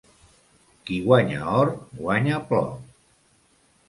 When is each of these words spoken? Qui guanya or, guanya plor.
Qui 0.87 0.95
guanya 1.09 1.41
or, 1.59 1.69
guanya 1.99 2.39
plor. 2.47 2.73